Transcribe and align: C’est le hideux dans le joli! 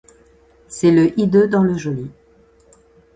C’est 0.67 0.89
le 0.89 1.13
hideux 1.19 1.47
dans 1.47 1.61
le 1.61 1.77
joli! 1.77 2.09